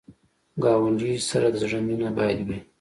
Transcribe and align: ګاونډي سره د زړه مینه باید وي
ګاونډي 0.63 1.11
سره 1.29 1.47
د 1.51 1.55
زړه 1.63 1.79
مینه 1.87 2.09
باید 2.17 2.39
وي 2.47 2.59